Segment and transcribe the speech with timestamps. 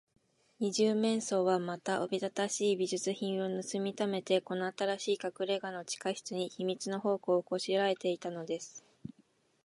[0.57, 8.83] 二十面相は、また、おびただしい美術品をぬすみためて、この新しいかくれがの地下室に、秘密の宝庫をこしらえていたのです。